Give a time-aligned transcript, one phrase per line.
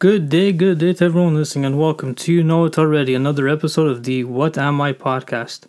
[0.00, 3.48] Good day, good day to everyone listening, and welcome to You Know It Already, another
[3.48, 5.66] episode of the What Am I podcast.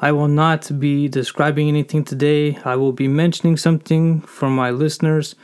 [0.00, 2.58] I will not be describing anything today.
[2.64, 5.36] I will be mentioning something for my listeners,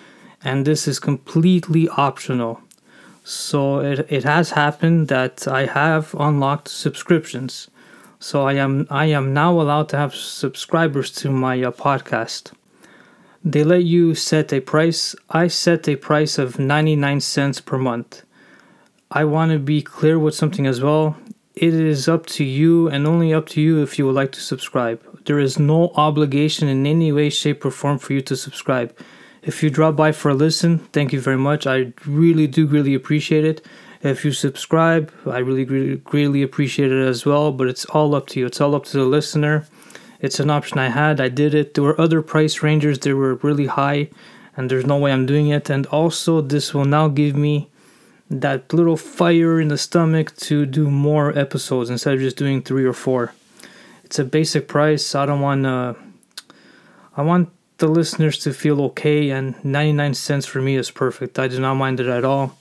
[0.42, 2.60] and this is completely optional.
[3.22, 7.68] So it, it has happened that I have unlocked subscriptions.
[8.18, 12.52] So I am I am now allowed to have subscribers to my uh, podcast.
[13.42, 15.16] They let you set a price.
[15.30, 18.22] I set a price of 99 cents per month.
[19.10, 21.16] I want to be clear with something as well.
[21.54, 24.40] It is up to you and only up to you if you would like to
[24.40, 25.02] subscribe.
[25.24, 28.96] There is no obligation in any way, shape, or form for you to subscribe.
[29.42, 31.66] If you drop by for a listen, thank you very much.
[31.66, 33.66] I really do really appreciate it.
[34.02, 38.40] If you subscribe, I really greatly appreciate it as well, but it's all up to
[38.40, 38.46] you.
[38.46, 39.66] It's all up to the listener.
[40.20, 41.20] It's an option I had.
[41.20, 41.74] I did it.
[41.74, 44.10] There were other price ranges that were really high,
[44.56, 45.70] and there's no way I'm doing it.
[45.70, 47.70] And also, this will now give me
[48.28, 52.84] that little fire in the stomach to do more episodes instead of just doing three
[52.84, 53.32] or four.
[54.04, 55.14] It's a basic price.
[55.14, 55.96] I don't want to.
[57.16, 61.38] I want the listeners to feel okay, and 99 cents for me is perfect.
[61.38, 62.56] I do not mind it at all.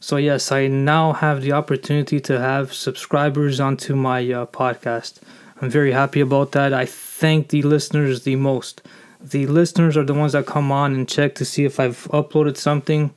[0.00, 5.20] So, yes, I now have the opportunity to have subscribers onto my uh, podcast.
[5.60, 6.72] I'm very happy about that.
[6.72, 8.82] I thank the listeners the most.
[9.20, 12.56] The listeners are the ones that come on and check to see if I've uploaded
[12.56, 13.14] something.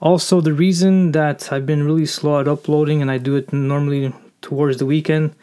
[0.00, 4.12] Also, the reason that I've been really slow at uploading and I do it normally
[4.42, 5.34] towards the weekend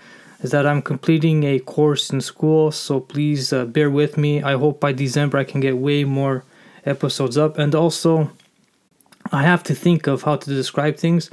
[0.42, 2.72] is that I'm completing a course in school.
[2.72, 4.42] So please uh, bear with me.
[4.44, 6.44] I hope by December I can get way more
[6.86, 7.58] episodes up.
[7.58, 8.32] And also,
[9.32, 11.30] I have to think of how to describe things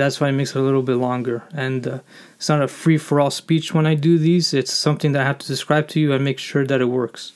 [0.00, 1.44] that's why it makes it a little bit longer.
[1.52, 1.98] And uh,
[2.36, 5.26] it's not a free for all speech when I do these, it's something that I
[5.26, 7.32] have to describe to you and make sure that it works.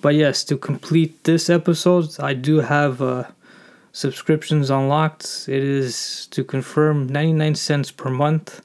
[0.00, 3.24] But yes, to complete this episode, I do have uh,
[3.92, 5.48] subscriptions unlocked.
[5.48, 8.62] It is to confirm 99 cents per month.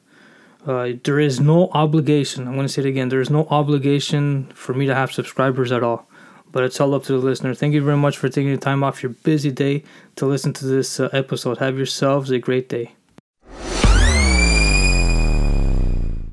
[0.67, 2.47] Uh, there is no obligation.
[2.47, 3.09] I'm going to say it again.
[3.09, 6.07] There is no obligation for me to have subscribers at all.
[6.51, 7.55] But it's all up to the listener.
[7.55, 9.83] Thank you very much for taking the time off your busy day
[10.17, 11.57] to listen to this uh, episode.
[11.57, 12.93] Have yourselves a great day.